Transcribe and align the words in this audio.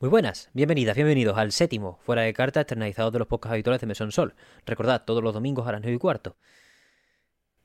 Muy 0.00 0.08
buenas, 0.08 0.48
bienvenidas, 0.54 0.96
bienvenidos 0.96 1.36
al 1.36 1.52
séptimo 1.52 1.98
Fuera 2.00 2.22
de 2.22 2.32
Carta 2.32 2.62
externalizado 2.62 3.10
de 3.10 3.18
los 3.18 3.28
podcasts 3.28 3.52
habituales 3.52 3.82
de 3.82 3.86
Mesón 3.86 4.12
Sol. 4.12 4.34
Recordad, 4.64 5.04
todos 5.04 5.22
los 5.22 5.34
domingos 5.34 5.68
a 5.68 5.72
las 5.72 5.82
9 5.82 5.94
y 5.94 5.98
cuarto. 5.98 6.36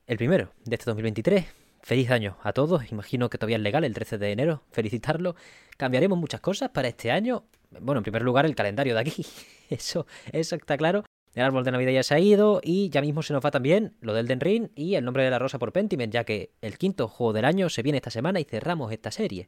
El 0.05 0.17
primero 0.17 0.51
de 0.65 0.75
este 0.75 0.83
2023. 0.83 1.45
Feliz 1.81 2.11
año 2.11 2.35
a 2.43 2.51
todos, 2.51 2.91
imagino 2.91 3.29
que 3.29 3.37
todavía 3.37 3.55
es 3.55 3.63
legal 3.63 3.85
el 3.85 3.93
13 3.93 4.17
de 4.17 4.33
enero, 4.33 4.63
felicitarlo. 4.71 5.37
Cambiaremos 5.77 6.19
muchas 6.19 6.41
cosas 6.41 6.71
para 6.71 6.89
este 6.89 7.09
año. 7.09 7.45
Bueno, 7.79 7.99
en 7.99 8.03
primer 8.03 8.23
lugar 8.23 8.45
el 8.45 8.53
calendario 8.53 8.95
de 8.95 8.99
aquí, 8.99 9.25
eso, 9.69 10.05
eso 10.33 10.57
está 10.57 10.75
claro. 10.75 11.05
El 11.35 11.43
árbol 11.43 11.63
de 11.63 11.71
Navidad 11.71 11.93
ya 11.93 12.03
se 12.03 12.15
ha 12.15 12.19
ido 12.19 12.59
y 12.61 12.89
ya 12.89 12.99
mismo 12.99 13.23
se 13.23 13.31
nos 13.31 13.45
va 13.45 13.51
también 13.51 13.95
lo 14.01 14.13
del 14.13 14.27
Den 14.27 14.41
Ring 14.41 14.71
y 14.75 14.95
el 14.95 15.05
nombre 15.05 15.23
de 15.23 15.29
la 15.29 15.39
rosa 15.39 15.57
por 15.57 15.71
Pentiment, 15.71 16.11
ya 16.11 16.25
que 16.25 16.51
el 16.59 16.77
quinto 16.77 17.07
juego 17.07 17.31
del 17.31 17.45
año 17.45 17.69
se 17.69 17.81
viene 17.81 17.99
esta 17.99 18.11
semana 18.11 18.41
y 18.41 18.43
cerramos 18.43 18.91
esta 18.91 19.11
serie. 19.11 19.47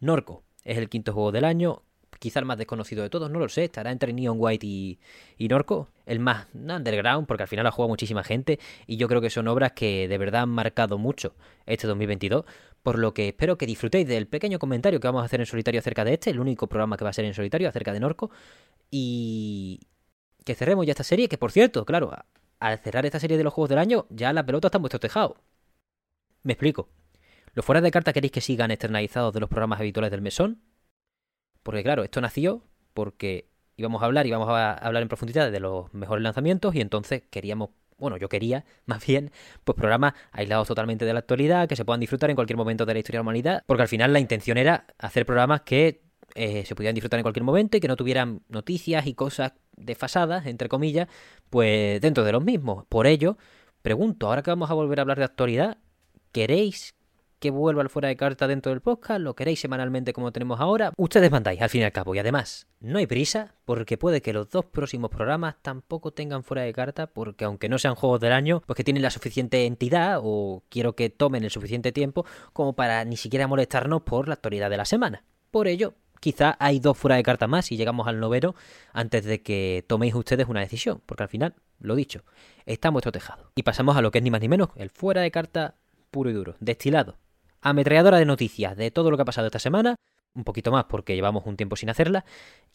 Norco 0.00 0.44
es 0.64 0.78
el 0.78 0.88
quinto 0.88 1.12
juego 1.12 1.32
del 1.32 1.44
año, 1.44 1.82
quizá 2.18 2.40
el 2.40 2.46
más 2.46 2.58
desconocido 2.58 3.02
de 3.02 3.10
todos, 3.10 3.30
no 3.30 3.38
lo 3.38 3.48
sé, 3.48 3.64
estará 3.64 3.90
entre 3.90 4.12
Neon 4.12 4.36
White 4.38 4.66
y, 4.66 4.98
y 5.36 5.48
Norco, 5.48 5.88
el 6.06 6.20
más 6.20 6.46
underground, 6.54 7.26
porque 7.26 7.44
al 7.44 7.48
final 7.48 7.66
ha 7.66 7.70
jugado 7.70 7.88
muchísima 7.88 8.24
gente, 8.24 8.58
y 8.86 8.96
yo 8.96 9.08
creo 9.08 9.20
que 9.20 9.30
son 9.30 9.48
obras 9.48 9.72
que 9.72 10.08
de 10.08 10.18
verdad 10.18 10.42
han 10.42 10.50
marcado 10.50 10.98
mucho 10.98 11.34
este 11.66 11.86
2022, 11.86 12.44
por 12.82 12.98
lo 12.98 13.14
que 13.14 13.28
espero 13.28 13.58
que 13.58 13.66
disfrutéis 13.66 14.06
del 14.06 14.26
pequeño 14.26 14.58
comentario 14.58 15.00
que 15.00 15.08
vamos 15.08 15.22
a 15.22 15.26
hacer 15.26 15.40
en 15.40 15.46
solitario 15.46 15.80
acerca 15.80 16.04
de 16.04 16.14
este, 16.14 16.30
el 16.30 16.40
único 16.40 16.68
programa 16.68 16.96
que 16.96 17.04
va 17.04 17.10
a 17.10 17.12
ser 17.12 17.24
en 17.24 17.34
solitario 17.34 17.68
acerca 17.68 17.92
de 17.92 18.00
Norco, 18.00 18.30
y 18.90 19.80
que 20.44 20.54
cerremos 20.54 20.86
ya 20.86 20.92
esta 20.92 21.04
serie, 21.04 21.28
que 21.28 21.38
por 21.38 21.52
cierto, 21.52 21.84
claro, 21.84 22.12
al 22.58 22.78
cerrar 22.78 23.06
esta 23.06 23.20
serie 23.20 23.36
de 23.36 23.44
los 23.44 23.52
juegos 23.52 23.68
del 23.68 23.78
año, 23.78 24.06
ya 24.10 24.32
la 24.32 24.44
pelota 24.44 24.68
está 24.68 24.78
en 24.78 24.82
vuestro 24.82 25.00
tejado. 25.00 25.36
Me 26.42 26.54
explico. 26.54 26.88
¿Los 27.54 27.64
fuera 27.64 27.80
de 27.80 27.90
carta 27.90 28.12
queréis 28.12 28.32
que 28.32 28.40
sigan 28.40 28.70
externalizados 28.70 29.34
de 29.34 29.40
los 29.40 29.48
programas 29.48 29.80
habituales 29.80 30.10
del 30.10 30.22
mesón? 30.22 30.62
Porque 31.62 31.82
claro, 31.82 32.04
esto 32.04 32.20
nació 32.20 32.62
porque 32.94 33.48
íbamos 33.76 34.02
a 34.02 34.06
hablar, 34.06 34.26
íbamos 34.26 34.48
a 34.48 34.72
hablar 34.72 35.02
en 35.02 35.08
profundidad 35.08 35.50
de 35.50 35.60
los 35.60 35.92
mejores 35.94 36.22
lanzamientos 36.22 36.74
y 36.74 36.80
entonces 36.80 37.22
queríamos, 37.30 37.70
bueno, 37.96 38.16
yo 38.16 38.28
quería 38.28 38.64
más 38.86 39.06
bien, 39.06 39.30
pues 39.64 39.76
programas 39.76 40.14
aislados 40.32 40.68
totalmente 40.68 41.04
de 41.04 41.12
la 41.12 41.20
actualidad, 41.20 41.68
que 41.68 41.76
se 41.76 41.84
puedan 41.84 42.00
disfrutar 42.00 42.30
en 42.30 42.36
cualquier 42.36 42.56
momento 42.56 42.84
de 42.84 42.94
la 42.94 42.98
historia 42.98 43.18
de 43.18 43.20
la 43.20 43.26
humanidad, 43.26 43.62
porque 43.66 43.82
al 43.82 43.88
final 43.88 44.12
la 44.12 44.20
intención 44.20 44.58
era 44.58 44.86
hacer 44.98 45.24
programas 45.24 45.62
que 45.62 46.02
eh, 46.34 46.64
se 46.66 46.74
pudieran 46.74 46.94
disfrutar 46.94 47.18
en 47.18 47.22
cualquier 47.22 47.44
momento 47.44 47.76
y 47.76 47.80
que 47.80 47.88
no 47.88 47.96
tuvieran 47.96 48.42
noticias 48.48 49.06
y 49.06 49.14
cosas 49.14 49.52
desfasadas, 49.76 50.46
entre 50.46 50.68
comillas, 50.68 51.08
pues 51.50 52.00
dentro 52.00 52.24
de 52.24 52.32
los 52.32 52.44
mismos. 52.44 52.84
Por 52.88 53.06
ello, 53.06 53.38
pregunto, 53.82 54.26
ahora 54.26 54.42
que 54.42 54.50
vamos 54.50 54.70
a 54.70 54.74
volver 54.74 54.98
a 54.98 55.02
hablar 55.02 55.18
de 55.18 55.24
actualidad, 55.24 55.78
¿queréis 56.32 56.94
que 57.38 57.50
vuelva 57.50 57.82
al 57.82 57.90
fuera 57.90 58.08
de 58.08 58.16
carta 58.16 58.46
dentro 58.46 58.70
del 58.70 58.80
podcast, 58.80 59.20
lo 59.20 59.34
queréis 59.34 59.60
semanalmente 59.60 60.12
como 60.12 60.32
tenemos 60.32 60.60
ahora, 60.60 60.92
ustedes 60.96 61.30
mandáis 61.30 61.60
al 61.62 61.68
fin 61.68 61.82
y 61.82 61.84
al 61.84 61.92
cabo. 61.92 62.14
Y 62.14 62.18
además, 62.18 62.66
no 62.80 62.98
hay 62.98 63.06
prisa, 63.06 63.54
porque 63.64 63.96
puede 63.98 64.22
que 64.22 64.32
los 64.32 64.50
dos 64.50 64.64
próximos 64.64 65.10
programas 65.10 65.56
tampoco 65.62 66.12
tengan 66.12 66.42
fuera 66.42 66.62
de 66.62 66.72
carta, 66.72 67.06
porque 67.06 67.44
aunque 67.44 67.68
no 67.68 67.78
sean 67.78 67.94
juegos 67.94 68.20
del 68.20 68.32
año, 68.32 68.62
pues 68.66 68.76
que 68.76 68.84
tienen 68.84 69.02
la 69.02 69.10
suficiente 69.10 69.66
entidad, 69.66 70.20
o 70.22 70.62
quiero 70.68 70.94
que 70.94 71.10
tomen 71.10 71.44
el 71.44 71.50
suficiente 71.50 71.92
tiempo, 71.92 72.26
como 72.52 72.74
para 72.74 73.04
ni 73.04 73.16
siquiera 73.16 73.46
molestarnos 73.46 74.02
por 74.02 74.28
la 74.28 74.34
actualidad 74.34 74.70
de 74.70 74.76
la 74.76 74.84
semana. 74.84 75.24
Por 75.50 75.68
ello, 75.68 75.94
quizá 76.20 76.56
hay 76.58 76.80
dos 76.80 76.98
fuera 76.98 77.16
de 77.16 77.22
carta 77.22 77.46
más 77.46 77.70
y 77.72 77.76
llegamos 77.76 78.06
al 78.08 78.20
noveno 78.20 78.54
antes 78.92 79.24
de 79.24 79.42
que 79.42 79.84
toméis 79.86 80.14
ustedes 80.14 80.48
una 80.48 80.60
decisión, 80.60 81.00
porque 81.06 81.22
al 81.22 81.28
final, 81.28 81.54
lo 81.78 81.94
dicho, 81.94 82.24
está 82.66 82.88
en 82.88 82.94
vuestro 82.94 83.12
tejado. 83.12 83.50
Y 83.54 83.62
pasamos 83.62 83.96
a 83.96 84.02
lo 84.02 84.10
que 84.10 84.18
es 84.18 84.24
ni 84.24 84.30
más 84.30 84.40
ni 84.40 84.48
menos, 84.48 84.70
el 84.76 84.90
fuera 84.90 85.22
de 85.22 85.30
carta 85.30 85.76
puro 86.10 86.30
y 86.30 86.32
duro, 86.32 86.56
destilado 86.60 87.16
ametralladora 87.60 88.18
de 88.18 88.24
noticias 88.24 88.76
de 88.76 88.90
todo 88.90 89.10
lo 89.10 89.16
que 89.16 89.22
ha 89.22 89.26
pasado 89.26 89.46
esta 89.46 89.58
semana, 89.58 89.96
un 90.34 90.44
poquito 90.44 90.70
más 90.70 90.84
porque 90.84 91.14
llevamos 91.14 91.46
un 91.46 91.56
tiempo 91.56 91.76
sin 91.76 91.90
hacerla, 91.90 92.24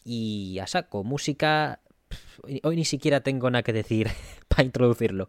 y 0.04 0.58
a 0.58 0.66
saco, 0.66 1.04
música... 1.04 1.80
Hoy 2.62 2.76
ni 2.76 2.84
siquiera 2.84 3.20
tengo 3.20 3.50
nada 3.50 3.62
que 3.62 3.72
decir 3.72 4.08
para 4.48 4.62
introducirlo. 4.62 5.28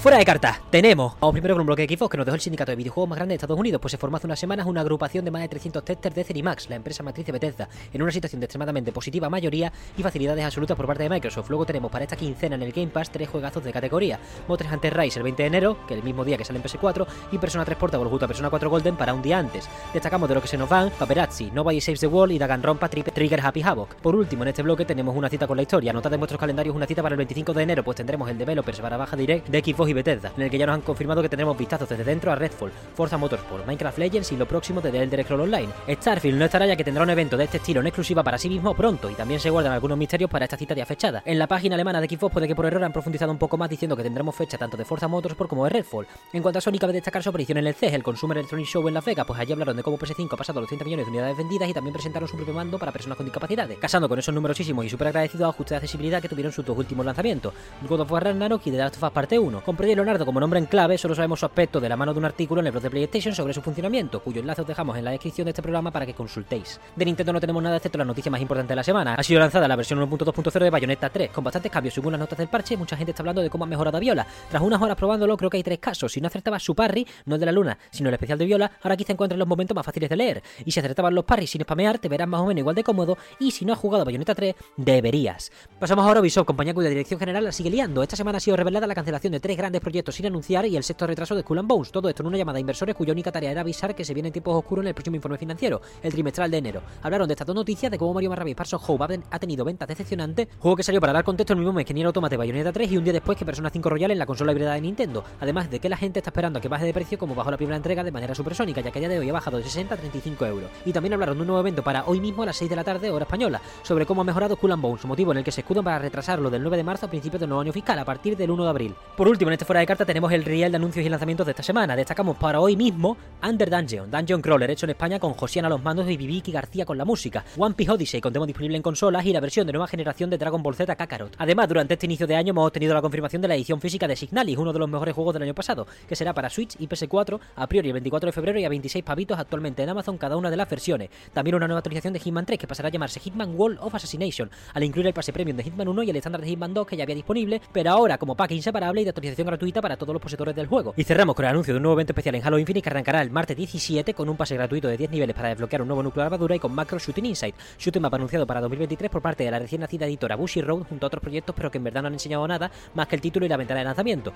Fuera 0.00 0.16
de 0.16 0.24
carta, 0.24 0.58
tenemos. 0.70 1.12
Vamos 1.20 1.34
primero 1.34 1.54
con 1.54 1.60
un 1.60 1.66
bloque 1.66 1.86
de 1.86 1.94
Xbox 1.94 2.10
que 2.10 2.16
nos 2.16 2.24
dejó 2.24 2.34
el 2.34 2.40
sindicato 2.40 2.72
de 2.72 2.76
videojuegos 2.76 3.10
más 3.10 3.18
grande 3.18 3.32
de 3.32 3.36
Estados 3.36 3.58
Unidos, 3.58 3.82
pues 3.82 3.92
se 3.92 3.98
formó 3.98 4.16
hace 4.16 4.26
unas 4.26 4.40
semanas 4.40 4.64
una 4.64 4.80
agrupación 4.80 5.26
de 5.26 5.30
más 5.30 5.42
de 5.42 5.48
300 5.48 5.84
testers 5.84 6.14
de 6.14 6.24
Cerimax, 6.24 6.70
la 6.70 6.76
empresa 6.76 7.02
matriz 7.02 7.26
de 7.26 7.32
Bethesda, 7.32 7.68
en 7.92 8.00
una 8.00 8.10
situación 8.10 8.40
de 8.40 8.46
extremadamente 8.46 8.92
positiva 8.92 9.28
mayoría 9.28 9.70
y 9.98 10.02
facilidades 10.02 10.42
absolutas 10.42 10.74
por 10.74 10.86
parte 10.86 11.02
de 11.02 11.10
Microsoft. 11.10 11.50
Luego 11.50 11.66
tenemos 11.66 11.92
para 11.92 12.04
esta 12.04 12.16
quincena 12.16 12.54
en 12.54 12.62
el 12.62 12.72
Game 12.72 12.86
Pass 12.86 13.10
tres 13.10 13.28
juegazos 13.28 13.62
de 13.62 13.74
categoría: 13.74 14.18
Motres 14.48 14.72
Hunter 14.72 14.96
Rise 14.96 15.18
el 15.18 15.22
20 15.24 15.42
de 15.42 15.46
enero, 15.46 15.86
que 15.86 15.92
es 15.92 15.98
el 15.98 16.04
mismo 16.04 16.24
día 16.24 16.38
que 16.38 16.46
sale 16.46 16.60
en 16.60 16.64
PS4, 16.64 17.06
y 17.32 17.36
Persona 17.36 17.66
3 17.66 17.76
Portable 17.76 18.08
junto 18.08 18.24
a 18.24 18.28
Persona 18.28 18.48
4 18.48 18.70
Golden 18.70 18.96
para 18.96 19.12
un 19.12 19.20
día 19.20 19.38
antes. 19.38 19.68
Destacamos 19.92 20.30
de 20.30 20.34
lo 20.34 20.40
que 20.40 20.48
se 20.48 20.56
nos 20.56 20.70
van 20.70 20.88
Paperazzi, 20.98 21.50
Nobody 21.50 21.82
Saves 21.82 22.00
the 22.00 22.06
World 22.06 22.32
y 22.32 22.38
Danganronpa 22.38 22.88
Trigger 22.88 23.40
Happy 23.42 23.60
Havoc. 23.60 23.96
Por 23.96 24.16
último, 24.16 24.44
en 24.44 24.48
este 24.48 24.62
bloque 24.62 24.86
tenemos 24.86 25.14
una 25.14 25.28
cita 25.28 25.46
con 25.46 25.58
la 25.58 25.62
historia. 25.62 25.90
Anotad 25.90 26.14
en 26.14 26.20
vuestros 26.20 26.40
calendarios 26.40 26.74
una 26.74 26.86
cita 26.86 27.02
para 27.02 27.12
el 27.12 27.18
25 27.18 27.52
de 27.52 27.62
enero, 27.64 27.84
pues 27.84 27.98
tendremos 27.98 28.30
el 28.30 28.38
Developers 28.38 28.80
para 28.80 28.96
baja 28.96 29.14
direct 29.14 29.48
de 29.48 29.60
Xbox 29.60 29.89
y 29.90 29.94
Bethesda, 29.94 30.32
en 30.36 30.42
el 30.42 30.50
que 30.50 30.58
ya 30.58 30.66
nos 30.66 30.74
han 30.74 30.82
confirmado 30.82 31.22
que 31.22 31.28
tendremos 31.28 31.56
vistazos 31.56 31.88
desde 31.88 32.04
dentro 32.04 32.32
a 32.32 32.34
Redfall, 32.34 32.72
Forza 32.94 33.18
Motorsport, 33.18 33.66
Minecraft 33.66 33.98
Legends 33.98 34.32
y 34.32 34.36
lo 34.36 34.46
próximo 34.46 34.80
de 34.80 34.90
The 34.90 35.02
Elder 35.02 35.24
Scrolls 35.24 35.44
Online. 35.44 35.68
Starfield 35.88 36.38
no 36.38 36.44
estará 36.44 36.66
ya 36.66 36.76
que 36.76 36.84
tendrá 36.84 37.02
un 37.02 37.10
evento 37.10 37.36
de 37.36 37.44
este 37.44 37.58
estilo 37.58 37.80
en 37.80 37.86
exclusiva 37.88 38.22
para 38.22 38.38
sí 38.38 38.48
mismo 38.48 38.74
pronto 38.74 39.10
y 39.10 39.14
también 39.14 39.40
se 39.40 39.50
guardan 39.50 39.72
algunos 39.72 39.98
misterios 39.98 40.30
para 40.30 40.44
esta 40.44 40.56
cita 40.56 40.74
ya 40.74 40.86
fechada. 40.86 41.22
En 41.24 41.38
la 41.38 41.46
página 41.46 41.74
alemana 41.74 42.00
de 42.00 42.08
Xbox 42.08 42.32
puede 42.32 42.48
que 42.48 42.54
por 42.54 42.66
error 42.66 42.82
han 42.82 42.92
profundizado 42.92 43.32
un 43.32 43.38
poco 43.38 43.56
más 43.56 43.68
diciendo 43.68 43.96
que 43.96 44.02
tendremos 44.02 44.34
fecha 44.34 44.56
tanto 44.58 44.76
de 44.76 44.84
Forza 44.84 45.08
Motorsport 45.08 45.50
como 45.50 45.64
de 45.64 45.70
Redfall. 45.70 46.06
En 46.32 46.42
cuanto 46.42 46.58
a 46.58 46.62
Sony 46.62 46.78
cabe 46.78 46.92
destacar 46.92 47.22
su 47.22 47.28
aparición 47.28 47.58
en 47.58 47.66
el 47.66 47.74
CES, 47.74 47.92
el 47.92 48.02
Consumer 48.02 48.38
Electronic 48.38 48.66
Show 48.66 48.86
en 48.88 48.94
la 48.94 49.00
Vega, 49.00 49.24
pues 49.24 49.38
allí 49.38 49.52
hablaron 49.52 49.76
de 49.76 49.82
cómo 49.82 49.98
PS5 49.98 50.28
ha 50.32 50.36
pasado 50.36 50.60
los 50.60 50.68
30 50.68 50.84
millones 50.84 51.06
de 51.06 51.10
unidades 51.10 51.36
vendidas 51.36 51.68
y 51.68 51.74
también 51.74 51.92
presentaron 51.92 52.28
su 52.28 52.36
propio 52.36 52.54
mando 52.54 52.78
para 52.78 52.92
personas 52.92 53.16
con 53.16 53.26
discapacidades, 53.26 53.78
casando 53.78 54.08
con 54.08 54.18
esos 54.18 54.34
numerosísimos 54.34 54.84
y 54.84 54.88
súper 54.88 55.08
agradecidos 55.08 55.48
ajustes 55.48 55.70
de 55.70 55.76
accesibilidad 55.76 56.22
que 56.22 56.28
tuvieron 56.28 56.52
sus 56.52 56.64
dos 56.64 56.76
últimos 56.76 57.04
lanzamientos, 57.04 57.52
God 57.88 58.00
of 58.00 58.12
War 58.12 58.24
Ragnarok 58.24 58.62
y 58.66 58.70
The 58.70 58.78
Last 58.78 58.96
of 58.96 59.02
Us 59.02 59.10
Parte 59.10 59.38
1. 59.38 59.62
Con 59.62 59.76
Project 59.80 59.96
Leonardo 59.96 60.26
como 60.26 60.40
nombre 60.40 60.58
en 60.58 60.66
clave, 60.66 60.98
solo 60.98 61.14
sabemos 61.14 61.40
su 61.40 61.46
aspecto 61.46 61.80
de 61.80 61.88
la 61.88 61.96
mano 61.96 62.12
de 62.12 62.18
un 62.18 62.26
artículo 62.26 62.60
en 62.60 62.66
el 62.66 62.70
blog 62.70 62.82
de 62.82 62.90
PlayStation 62.90 63.34
sobre 63.34 63.54
su 63.54 63.62
funcionamiento, 63.62 64.22
cuyo 64.22 64.42
enlace 64.42 64.60
os 64.60 64.66
dejamos 64.66 64.98
en 64.98 65.06
la 65.06 65.10
descripción 65.10 65.46
de 65.46 65.52
este 65.52 65.62
programa 65.62 65.90
para 65.90 66.04
que 66.04 66.12
consultéis. 66.12 66.78
De 66.94 67.02
Nintendo 67.06 67.32
no 67.32 67.40
tenemos 67.40 67.62
nada 67.62 67.76
excepto 67.76 67.96
la 67.96 68.04
noticia 68.04 68.30
más 68.30 68.42
importante 68.42 68.72
de 68.72 68.76
la 68.76 68.82
semana. 68.82 69.14
Ha 69.14 69.22
sido 69.22 69.40
lanzada 69.40 69.66
la 69.66 69.76
versión 69.76 69.98
1.2.0 69.98 70.64
de 70.64 70.68
Bayonetta 70.68 71.08
3, 71.08 71.30
con 71.30 71.44
bastantes 71.44 71.72
cambios 71.72 71.94
según 71.94 72.12
las 72.12 72.20
notas 72.20 72.38
del 72.38 72.48
parche. 72.48 72.76
Mucha 72.76 72.94
gente 72.94 73.12
está 73.12 73.22
hablando 73.22 73.40
de 73.40 73.48
cómo 73.48 73.64
ha 73.64 73.66
mejorado 73.66 73.96
a 73.96 74.00
Viola. 74.00 74.26
Tras 74.50 74.62
unas 74.62 74.82
horas 74.82 74.98
probándolo, 74.98 75.34
creo 75.38 75.48
que 75.48 75.56
hay 75.56 75.62
tres 75.62 75.78
casos. 75.78 76.12
Si 76.12 76.20
no 76.20 76.26
acertaba 76.26 76.58
su 76.58 76.74
parry, 76.74 77.06
no 77.24 77.36
el 77.36 77.40
de 77.40 77.46
la 77.46 77.52
luna, 77.52 77.78
sino 77.90 78.10
el 78.10 78.14
especial 78.16 78.36
de 78.36 78.44
Viola, 78.44 78.70
ahora 78.82 78.98
quizá 78.98 79.14
encuentres 79.14 79.38
los 79.38 79.48
momentos 79.48 79.74
más 79.74 79.86
fáciles 79.86 80.10
de 80.10 80.16
leer. 80.16 80.42
Y 80.62 80.72
si 80.72 80.80
acertaban 80.80 81.14
los 81.14 81.24
parries 81.24 81.52
sin 81.52 81.62
spamear, 81.62 81.98
te 81.98 82.10
verás 82.10 82.28
más 82.28 82.42
o 82.42 82.44
menos 82.44 82.58
igual 82.58 82.76
de 82.76 82.84
cómodo. 82.84 83.16
Y 83.38 83.50
si 83.50 83.64
no 83.64 83.72
has 83.72 83.78
jugado 83.78 84.02
a 84.02 84.04
Bayonetta 84.04 84.34
3, 84.34 84.54
deberías. 84.76 85.50
Pasamos 85.78 86.04
ahora 86.04 86.18
a 86.18 86.20
Ubisoft, 86.20 86.44
compañía 86.44 86.74
cuya 86.74 86.90
dirección 86.90 87.18
general 87.18 87.44
la 87.44 87.52
sigue 87.52 87.70
liando. 87.70 88.02
Esta 88.02 88.16
semana 88.16 88.36
ha 88.36 88.40
sido 88.40 88.58
revelada 88.58 88.86
la 88.86 88.94
cancelación 88.94 89.32
de 89.32 89.40
tres 89.40 89.56
grandes 89.56 89.69
proyectos 89.78 90.14
sin 90.14 90.26
anunciar 90.26 90.64
y 90.64 90.76
el 90.76 90.82
sexto 90.82 91.06
retraso 91.06 91.34
de 91.34 91.42
Skull 91.42 91.58
and 91.58 91.68
Bones. 91.68 91.92
Todo 91.92 92.08
esto 92.08 92.22
en 92.22 92.28
una 92.28 92.38
llamada 92.38 92.56
a 92.56 92.60
inversores 92.60 92.96
cuya 92.96 93.12
única 93.12 93.30
tarea 93.30 93.50
era 93.50 93.60
avisar 93.60 93.94
que 93.94 94.04
se 94.04 94.14
vienen 94.14 94.32
tiempos 94.32 94.56
oscuros 94.56 94.82
en 94.82 94.88
el 94.88 94.94
próximo 94.94 95.16
informe 95.16 95.36
financiero, 95.36 95.82
el 96.02 96.12
trimestral 96.12 96.50
de 96.50 96.56
enero. 96.56 96.82
Hablaron 97.02 97.28
de 97.28 97.34
estas 97.34 97.46
dos 97.46 97.54
noticias, 97.54 97.92
de 97.92 97.98
cómo 97.98 98.14
Mario 98.14 98.34
Rabbids 98.34 98.54
Sparks 98.54 98.74
of 98.74 98.90
Hope 98.90 99.20
ha 99.30 99.38
tenido 99.38 99.64
ventas 99.64 99.86
decepcionantes, 99.86 100.48
juego 100.58 100.76
que 100.76 100.82
salió 100.82 101.00
para 101.00 101.12
dar 101.12 101.24
contexto 101.24 101.52
el 101.52 101.58
mismo 101.58 101.72
mes 101.72 101.84
que 101.84 101.92
Nier 101.92 102.06
Automata 102.06 102.36
Bayonetta 102.36 102.72
3 102.72 102.92
y 102.92 102.96
un 102.96 103.04
día 103.04 103.12
después 103.12 103.36
que 103.36 103.44
Persona 103.44 103.68
5 103.68 103.90
Royal 103.90 104.10
en 104.10 104.18
la 104.18 104.26
consola 104.26 104.52
híbrida 104.52 104.72
de 104.72 104.80
Nintendo. 104.80 105.22
Además 105.40 105.70
de 105.70 105.80
que 105.80 105.88
la 105.88 105.96
gente 105.96 106.20
está 106.20 106.30
esperando 106.30 106.58
a 106.58 106.62
que 106.62 106.68
baje 106.68 106.86
de 106.86 106.94
precio 106.94 107.18
como 107.18 107.34
bajó 107.34 107.50
la 107.50 107.56
primera 107.56 107.76
entrega 107.76 108.02
de 108.02 108.10
manera 108.10 108.34
supersónica, 108.34 108.80
ya 108.80 108.90
que 108.90 108.98
a 108.98 109.00
día 109.00 109.08
de 109.08 109.18
hoy 109.18 109.28
ha 109.28 109.32
bajado 109.32 109.58
de 109.58 109.64
60 109.64 109.94
a 109.94 109.98
35 109.98 110.46
euros. 110.46 110.70
Y 110.86 110.92
también 110.92 111.12
hablaron 111.12 111.36
de 111.36 111.42
un 111.42 111.46
nuevo 111.48 111.60
evento 111.60 111.82
para 111.82 112.04
hoy 112.06 112.20
mismo 112.20 112.42
a 112.42 112.46
las 112.46 112.56
6 112.56 112.70
de 112.70 112.76
la 112.76 112.84
tarde, 112.84 113.10
hora 113.10 113.24
española, 113.24 113.60
sobre 113.82 114.06
cómo 114.06 114.22
ha 114.22 114.24
mejorado 114.24 114.54
Skull 114.54 114.72
and 114.72 114.82
Bones, 114.82 115.04
motivo 115.04 115.32
en 115.32 115.38
el 115.38 115.44
que 115.44 115.52
se 115.52 115.60
escudan 115.60 115.84
para 115.84 115.98
retrasarlo 115.98 116.50
del 116.50 116.62
9 116.62 116.76
de 116.76 116.84
marzo 116.84 117.06
a 117.06 117.10
principios 117.10 117.40
del 117.40 117.48
nuevo 117.48 117.62
año 117.62 117.72
fiscal, 117.72 117.98
a 117.98 118.04
partir 118.04 118.36
del 118.36 118.50
1 118.50 118.64
de 118.64 118.70
abril. 118.70 118.94
Por 119.16 119.28
último, 119.28 119.50
este 119.60 119.66
fuera 119.66 119.80
de 119.80 119.86
carta 119.86 120.06
tenemos 120.06 120.32
el 120.32 120.42
real 120.42 120.72
de 120.72 120.76
anuncios 120.76 121.04
y 121.04 121.08
lanzamientos 121.10 121.44
de 121.44 121.50
esta 121.50 121.62
semana. 121.62 121.94
Destacamos 121.94 122.38
para 122.38 122.60
hoy 122.60 122.76
mismo 122.76 123.18
Under 123.46 123.68
Dungeon, 123.68 124.10
Dungeon 124.10 124.40
Crawler 124.40 124.70
hecho 124.70 124.86
en 124.86 124.90
España 124.90 125.18
con 125.18 125.34
Josiana 125.34 125.66
a 125.66 125.68
los 125.68 125.82
mandos 125.82 126.08
y 126.08 126.16
Viviki 126.16 126.50
García 126.50 126.86
con 126.86 126.96
la 126.96 127.04
música, 127.04 127.44
One 127.58 127.74
Piece 127.74 127.92
Odyssey 127.92 128.22
con 128.22 128.32
demo 128.32 128.46
disponible 128.46 128.78
en 128.78 128.82
consolas 128.82 129.26
y 129.26 129.34
la 129.34 129.40
versión 129.40 129.66
de 129.66 129.74
nueva 129.74 129.86
generación 129.86 130.30
de 130.30 130.38
Dragon 130.38 130.62
Ball 130.62 130.76
Z 130.76 130.96
Kakarot. 130.96 131.34
Además, 131.36 131.68
durante 131.68 131.92
este 131.92 132.06
inicio 132.06 132.26
de 132.26 132.36
año 132.36 132.52
hemos 132.52 132.68
obtenido 132.68 132.94
la 132.94 133.02
confirmación 133.02 133.42
de 133.42 133.48
la 133.48 133.54
edición 133.54 133.82
física 133.82 134.08
de 134.08 134.16
Signalis, 134.16 134.56
uno 134.56 134.72
de 134.72 134.78
los 134.78 134.88
mejores 134.88 135.14
juegos 135.14 135.34
del 135.34 135.42
año 135.42 135.54
pasado, 135.54 135.86
que 136.08 136.16
será 136.16 136.32
para 136.32 136.48
Switch 136.48 136.76
y 136.78 136.88
PS4 136.88 137.38
a 137.56 137.66
priori 137.66 137.90
el 137.90 137.92
24 137.92 138.28
de 138.28 138.32
febrero 138.32 138.58
y 138.60 138.64
a 138.64 138.70
26 138.70 139.04
pavitos 139.04 139.38
actualmente 139.38 139.82
en 139.82 139.90
Amazon 139.90 140.16
cada 140.16 140.38
una 140.38 140.48
de 140.48 140.56
las 140.56 140.70
versiones. 140.70 141.10
También 141.34 141.56
una 141.56 141.66
nueva 141.66 141.80
actualización 141.80 142.14
de 142.14 142.20
Hitman 142.20 142.46
3 142.46 142.58
que 142.58 142.66
pasará 142.66 142.88
a 142.88 142.92
llamarse 142.92 143.20
Hitman 143.20 143.52
Wall 143.54 143.76
of 143.82 143.94
Assassination, 143.94 144.50
al 144.72 144.84
incluir 144.84 145.08
el 145.08 145.12
pase 145.12 145.34
premium 145.34 145.58
de 145.58 145.64
Hitman 145.64 145.86
1 145.86 146.02
y 146.04 146.10
el 146.10 146.16
estándar 146.16 146.40
de 146.40 146.48
Hitman 146.48 146.72
2 146.72 146.86
que 146.86 146.96
ya 146.96 147.02
había 147.02 147.14
disponible, 147.14 147.60
pero 147.74 147.90
ahora 147.90 148.16
como 148.16 148.34
pack 148.34 148.52
inseparable 148.52 149.02
y 149.02 149.04
de 149.04 149.10
actualización 149.10 149.49
gratuita 149.50 149.82
para 149.82 149.96
todos 149.96 150.12
los 150.12 150.22
poseedores 150.22 150.54
del 150.54 150.66
juego. 150.66 150.94
Y 150.96 151.04
cerramos 151.04 151.34
con 151.34 151.44
el 151.44 151.50
anuncio 151.50 151.74
de 151.74 151.78
un 151.78 151.82
nuevo 151.82 151.96
evento 151.96 152.12
especial 152.12 152.34
en 152.34 152.44
Halo 152.44 152.58
Infinite 152.58 152.82
que 152.82 152.88
arrancará 152.88 153.20
el 153.22 153.30
martes 153.30 153.56
17 153.56 154.14
con 154.14 154.28
un 154.28 154.36
pase 154.36 154.54
gratuito 154.54 154.88
de 154.88 154.96
10 154.96 155.10
niveles 155.10 155.34
para 155.34 155.48
desbloquear 155.48 155.82
un 155.82 155.88
nuevo 155.88 156.02
núcleo 156.02 156.22
de 156.22 156.26
armadura 156.26 156.56
y 156.56 156.58
con 156.58 156.74
Macro 156.74 156.98
Shooting 156.98 157.26
Insight, 157.26 157.54
Shooting 157.78 158.04
up 158.04 158.14
anunciado 158.14 158.46
para 158.46 158.60
2023 158.60 159.10
por 159.10 159.22
parte 159.22 159.44
de 159.44 159.50
la 159.50 159.58
recién 159.58 159.80
nacida 159.80 160.06
editora 160.06 160.36
Bushy 160.36 160.62
Road 160.62 160.84
junto 160.84 161.06
a 161.06 161.08
otros 161.08 161.20
proyectos 161.20 161.54
pero 161.54 161.70
que 161.70 161.78
en 161.78 161.84
verdad 161.84 162.02
no 162.02 162.08
han 162.08 162.14
enseñado 162.14 162.46
nada 162.46 162.70
más 162.94 163.06
que 163.08 163.16
el 163.16 163.22
título 163.22 163.46
y 163.46 163.48
la 163.48 163.56
ventana 163.56 163.80
de 163.80 163.84
lanzamiento. 163.84 164.32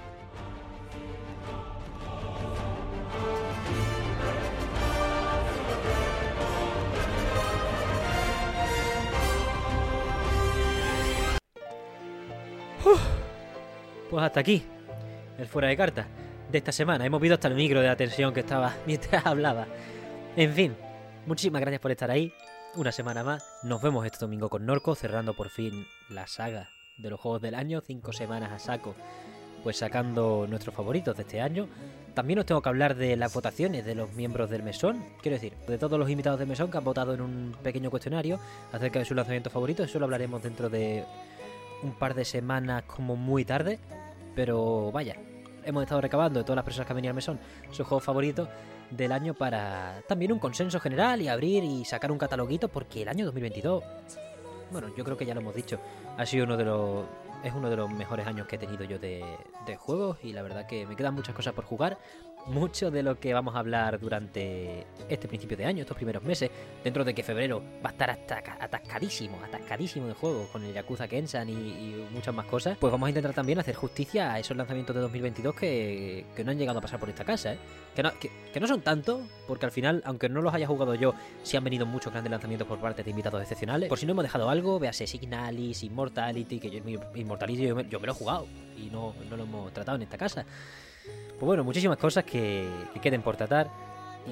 Pues 14.10 14.22
hasta 14.22 14.40
aquí 14.40 14.62
el 15.38 15.46
fuera 15.46 15.68
de 15.68 15.76
carta 15.76 16.06
de 16.50 16.58
esta 16.58 16.72
semana. 16.72 17.04
Hemos 17.04 17.20
visto 17.20 17.34
hasta 17.34 17.48
el 17.48 17.54
micro 17.54 17.80
de 17.80 17.88
la 17.88 17.96
tensión 17.96 18.32
que 18.32 18.40
estaba 18.40 18.74
mientras 18.86 19.24
hablaba. 19.26 19.66
En 20.36 20.52
fin, 20.52 20.76
muchísimas 21.26 21.60
gracias 21.60 21.80
por 21.80 21.90
estar 21.90 22.10
ahí. 22.10 22.32
Una 22.76 22.92
semana 22.92 23.22
más. 23.22 23.44
Nos 23.62 23.80
vemos 23.82 24.04
este 24.04 24.18
domingo 24.18 24.48
con 24.48 24.66
Norco, 24.66 24.94
cerrando 24.94 25.34
por 25.34 25.48
fin 25.48 25.86
la 26.08 26.26
saga 26.26 26.70
de 26.96 27.10
los 27.10 27.20
juegos 27.20 27.40
del 27.40 27.54
año. 27.54 27.80
Cinco 27.80 28.12
semanas 28.12 28.50
a 28.50 28.58
saco, 28.58 28.96
pues 29.62 29.76
sacando 29.76 30.46
nuestros 30.48 30.74
favoritos 30.74 31.16
de 31.16 31.22
este 31.22 31.40
año. 31.40 31.68
También 32.14 32.38
os 32.40 32.46
tengo 32.46 32.62
que 32.62 32.68
hablar 32.68 32.94
de 32.94 33.16
las 33.16 33.32
votaciones 33.32 33.84
de 33.84 33.94
los 33.94 34.12
miembros 34.12 34.50
del 34.50 34.62
mesón. 34.62 35.04
Quiero 35.20 35.36
decir, 35.36 35.54
de 35.68 35.78
todos 35.78 35.98
los 35.98 36.10
invitados 36.10 36.38
del 36.38 36.48
mesón 36.48 36.70
que 36.70 36.78
han 36.78 36.84
votado 36.84 37.14
en 37.14 37.20
un 37.20 37.56
pequeño 37.62 37.90
cuestionario 37.90 38.38
acerca 38.72 38.98
de 38.98 39.04
su 39.04 39.14
lanzamiento 39.14 39.50
favorito. 39.50 39.82
Eso 39.82 39.98
lo 39.98 40.04
hablaremos 40.04 40.42
dentro 40.42 40.68
de 40.68 41.04
un 41.82 41.92
par 41.92 42.14
de 42.14 42.24
semanas 42.24 42.84
como 42.84 43.16
muy 43.16 43.44
tarde. 43.44 43.78
Pero 44.34 44.90
vaya, 44.92 45.16
hemos 45.64 45.82
estado 45.82 46.00
recabando 46.00 46.40
de 46.40 46.44
todas 46.44 46.56
las 46.56 46.64
personas 46.64 46.86
que 46.86 46.92
han 46.92 46.96
venido 46.96 47.10
al 47.10 47.16
mesón 47.16 47.38
sus 47.70 47.86
juegos 47.86 48.04
favoritos 48.04 48.48
del 48.90 49.12
año 49.12 49.34
para 49.34 50.02
también 50.06 50.32
un 50.32 50.38
consenso 50.38 50.78
general 50.80 51.20
y 51.22 51.28
abrir 51.28 51.64
y 51.64 51.84
sacar 51.84 52.12
un 52.12 52.18
cataloguito 52.18 52.68
porque 52.68 53.02
el 53.02 53.08
año 53.08 53.24
2022, 53.24 53.82
bueno, 54.70 54.88
yo 54.96 55.04
creo 55.04 55.16
que 55.16 55.26
ya 55.26 55.34
lo 55.34 55.40
hemos 55.40 55.54
dicho, 55.54 55.80
ha 56.16 56.26
sido 56.26 56.44
uno 56.44 56.56
de 56.56 56.64
los 56.64 57.04
es 57.42 57.52
uno 57.52 57.68
de 57.68 57.76
los 57.76 57.90
mejores 57.90 58.26
años 58.26 58.46
que 58.46 58.56
he 58.56 58.58
tenido 58.58 58.84
yo 58.84 58.98
de, 58.98 59.22
de 59.66 59.76
juegos 59.76 60.16
y 60.22 60.32
la 60.32 60.40
verdad 60.40 60.66
que 60.66 60.86
me 60.86 60.96
quedan 60.96 61.14
muchas 61.14 61.34
cosas 61.34 61.52
por 61.52 61.64
jugar 61.64 61.98
mucho 62.46 62.90
de 62.90 63.02
lo 63.02 63.18
que 63.18 63.32
vamos 63.32 63.54
a 63.54 63.58
hablar 63.58 63.98
durante 63.98 64.86
este 65.08 65.28
principio 65.28 65.56
de 65.56 65.64
año, 65.64 65.82
estos 65.82 65.96
primeros 65.96 66.22
meses, 66.22 66.50
dentro 66.82 67.04
de 67.04 67.14
que 67.14 67.22
febrero 67.22 67.62
va 67.84 67.90
a 67.90 67.92
estar 67.92 68.10
atascadísimo, 68.10 69.38
atascadísimo 69.42 70.06
de 70.06 70.14
juego 70.14 70.48
con 70.52 70.64
el 70.64 70.72
Yakuza 70.72 71.08
Kensan 71.08 71.48
y, 71.48 72.04
muchas 72.10 72.34
más 72.34 72.46
cosas, 72.46 72.76
pues 72.78 72.90
vamos 72.90 73.06
a 73.06 73.10
intentar 73.10 73.34
también 73.34 73.58
hacer 73.58 73.74
justicia 73.74 74.32
a 74.32 74.38
esos 74.38 74.56
lanzamientos 74.56 74.94
de 74.94 75.02
2022 75.02 75.54
que, 75.54 76.26
que 76.36 76.44
no 76.44 76.50
han 76.50 76.58
llegado 76.58 76.78
a 76.78 76.82
pasar 76.82 77.00
por 77.00 77.08
esta 77.08 77.24
casa, 77.24 77.54
¿eh? 77.54 77.58
que, 77.94 78.02
no, 78.02 78.12
que, 78.18 78.60
no 78.60 78.66
son 78.66 78.82
tanto, 78.82 79.26
porque 79.46 79.66
al 79.66 79.72
final, 79.72 80.02
aunque 80.04 80.28
no 80.28 80.42
los 80.42 80.54
haya 80.54 80.66
jugado 80.66 80.94
yo, 80.94 81.14
sí 81.42 81.56
han 81.56 81.64
venido 81.64 81.86
muchos 81.86 82.12
grandes 82.12 82.30
lanzamientos 82.30 82.68
por 82.68 82.78
parte 82.78 83.02
de 83.02 83.10
invitados 83.10 83.40
excepcionales. 83.42 83.88
Por 83.88 83.98
si 83.98 84.06
no 84.06 84.12
hemos 84.12 84.24
dejado 84.24 84.48
algo, 84.48 84.78
véase 84.78 85.06
Signalis, 85.06 85.82
Immortality, 85.82 86.60
que 86.60 86.70
yo, 86.70 86.80
Immortality 87.14 87.66
yo 87.66 87.76
me, 87.76 87.88
yo 87.88 88.00
me 88.00 88.06
lo 88.06 88.12
he 88.12 88.16
jugado 88.16 88.46
y 88.76 88.90
no, 88.90 89.14
no 89.28 89.36
lo 89.36 89.42
hemos 89.44 89.72
tratado 89.72 89.96
en 89.96 90.02
esta 90.02 90.18
casa. 90.18 90.44
Pues 91.38 91.46
bueno, 91.46 91.64
muchísimas 91.64 91.98
cosas 91.98 92.24
que, 92.24 92.68
queden 93.02 93.22
por 93.22 93.36
tratar 93.36 93.68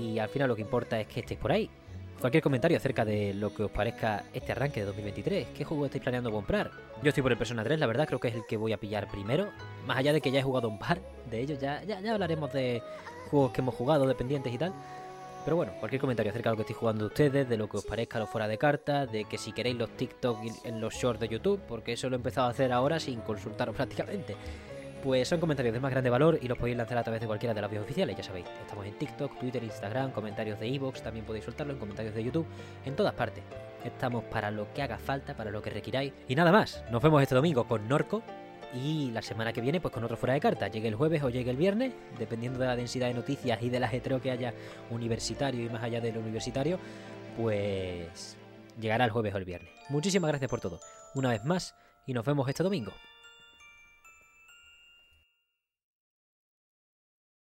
y 0.01 0.19
al 0.19 0.29
final 0.29 0.49
lo 0.49 0.55
que 0.55 0.63
importa 0.63 1.01
es 1.01 1.09
que 1.09 1.21
estéis 1.21 1.41
por 1.41 1.51
ahí. 1.51 1.69
Cualquier 2.21 2.43
comentario 2.43 2.77
acerca 2.77 3.05
de 3.05 3.35
lo 3.35 3.53
que 3.53 3.65
os 3.65 3.71
parezca 3.73 4.25
este 4.33 4.53
arranque 4.53 4.81
de 4.81 4.87
2023, 4.87 5.49
qué 5.49 5.65
juego 5.65 5.87
estáis 5.87 6.03
planeando 6.03 6.31
comprar. 6.31 6.71
Yo 7.03 7.09
estoy 7.09 7.23
por 7.23 7.33
el 7.33 7.39
Persona 7.39 7.65
3, 7.65 7.81
la 7.81 7.87
verdad 7.87 8.07
creo 8.07 8.21
que 8.21 8.29
es 8.29 8.35
el 8.37 8.45
que 8.49 8.57
voy 8.57 8.73
a 8.73 8.79
pillar 8.79 9.09
primero. 9.09 9.49
Más 9.87 9.97
allá 9.97 10.13
de 10.13 10.21
que 10.21 10.31
ya 10.31 10.39
he 10.39 10.43
jugado 10.43 10.69
un 10.69 10.79
par 10.79 11.01
de 11.29 11.41
ellos, 11.41 11.59
ya, 11.59 11.83
ya, 11.83 11.99
hablaremos 12.13 12.53
de 12.53 12.81
juegos 13.29 13.51
que 13.51 13.61
hemos 13.61 13.75
jugado, 13.75 14.07
dependientes 14.07 14.55
y 14.55 14.59
tal. 14.59 14.73
Pero 15.45 15.57
bueno, 15.57 15.73
cualquier 15.81 16.01
comentario 16.01 16.31
acerca 16.31 16.51
de 16.51 16.53
lo 16.53 16.57
que 16.59 16.63
estéis 16.63 16.79
jugando 16.79 17.07
ustedes, 17.07 17.49
de 17.49 17.57
lo 17.57 17.69
que 17.69 17.79
os 17.79 17.85
parezca 17.85 18.21
lo 18.21 18.29
fuera 18.29 18.47
de 18.47 18.57
carta, 18.57 19.07
de 19.07 19.25
que 19.25 19.37
si 19.37 19.51
queréis 19.51 19.77
los 19.77 19.91
TikTok 19.97 20.39
en 20.63 20.81
los 20.81 20.95
shorts 20.95 21.19
de 21.19 21.29
YouTube, 21.29 21.61
porque 21.67 21.95
eso 21.95 22.09
lo 22.09 22.15
he 22.15 22.19
empezado 22.19 22.47
a 22.47 22.51
hacer 22.51 22.73
ahora 22.73 23.01
sin 23.01 23.21
consultaros 23.23 23.75
prácticamente 23.77 24.37
pues 25.03 25.29
son 25.29 25.41
comentarios 25.41 25.75
de 25.75 25.81
más 25.81 25.91
grande 25.91 26.11
valor 26.11 26.39
y 26.41 26.49
los 26.49 26.57
podéis 26.57 26.77
lanzar 26.77 26.97
a 26.99 27.03
través 27.03 27.21
de 27.21 27.27
cualquiera 27.27 27.53
de 27.53 27.61
las 27.61 27.71
vías 27.71 27.83
oficiales, 27.83 28.17
ya 28.17 28.23
sabéis. 28.23 28.47
Estamos 28.61 28.87
en 28.87 28.97
TikTok, 28.97 29.39
Twitter, 29.39 29.63
Instagram, 29.63 30.13
comentarios 30.13 30.61
de 30.61 30.69
Evox, 30.69 31.03
también 31.03 31.27
podéis 31.27 31.45
soltarlo 31.45 31.73
en 31.73 31.79
comentarios 31.79 32.15
de 32.15 32.23
YouTube, 32.23 32.47
en 32.85 32.95
todas 32.95 33.13
partes. 33.15 33.43
Estamos 33.85 34.25
para 34.25 34.51
lo 34.51 34.73
que 34.73 34.83
haga 34.83 34.99
falta, 34.99 35.35
para 35.35 35.51
lo 35.51 35.61
que 35.61 35.71
requiráis. 35.71 36.13
Y 36.29 36.37
nada 36.37 36.53
más, 36.53 36.85
nos 36.91 37.03
vemos 37.03 37.21
este 37.21 37.35
domingo 37.35 37.65
con 37.65 37.89
Norco 37.89 38.23
y 38.75 39.11
la 39.11 39.23
semana 39.23 39.53
que 39.53 39.61
viene 39.61 39.81
pues 39.81 39.93
con 39.93 40.05
otro 40.05 40.17
fuera 40.17 40.35
de 40.35 40.41
carta. 40.41 40.69
Llegue 40.69 40.89
el 40.89 40.95
jueves 40.95 41.23
o 41.23 41.31
llegue 41.31 41.51
el 41.51 41.57
viernes, 41.57 41.93
dependiendo 42.19 42.61
de 42.61 42.67
la 42.67 42.77
densidad 42.77 43.09
de 43.09 43.15
noticias 43.15 43.61
y 43.63 43.71
del 43.71 43.85
ajetreo 43.85 44.21
que 44.21 44.31
haya 44.31 44.55
universitario 44.91 45.67
y 45.67 45.69
más 45.69 45.83
allá 45.83 46.01
del 46.01 46.17
universitario, 46.17 46.79
pues 47.37 48.37
llegará 48.81 49.05
el 49.05 49.11
jueves 49.11 49.35
o 49.35 49.39
el 49.39 49.45
viernes. 49.45 49.71
Muchísimas 49.89 50.29
gracias 50.29 50.49
por 50.49 50.61
todo, 50.61 50.81
una 51.15 51.31
vez 51.31 51.45
más, 51.45 51.75
y 52.07 52.15
nos 52.15 52.25
vemos 52.25 52.49
este 52.49 52.63
domingo. 52.63 52.93